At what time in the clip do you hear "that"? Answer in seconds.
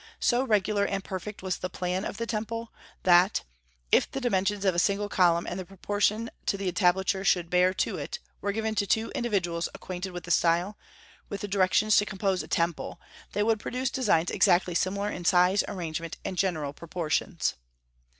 3.03-3.43